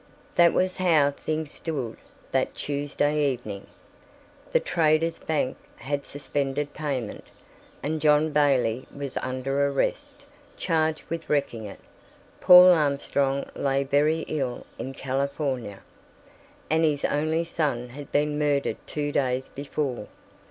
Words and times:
That 0.33 0.51
was 0.53 0.77
how 0.77 1.11
things 1.11 1.51
stood 1.51 1.95
that 2.31 2.55
Tuesday 2.55 3.23
evening. 3.31 3.67
The 4.51 4.59
Traders' 4.59 5.19
Bank 5.19 5.57
had 5.75 6.05
suspended 6.05 6.73
payment, 6.73 7.25
and 7.83 8.01
John 8.01 8.31
Bailey 8.31 8.87
was 8.91 9.15
under 9.17 9.67
arrest, 9.67 10.25
charged 10.57 11.03
with 11.07 11.29
wrecking 11.29 11.65
it; 11.65 11.79
Paul 12.39 12.69
Armstrong 12.71 13.45
lay 13.53 13.83
very 13.83 14.21
ill 14.21 14.65
in 14.79 14.95
California, 14.95 15.81
and 16.67 16.83
his 16.83 17.05
only 17.05 17.43
son 17.43 17.89
had 17.89 18.11
been 18.11 18.39
murdered 18.39 18.77
two 18.87 19.11
days 19.11 19.49
before. 19.49 20.07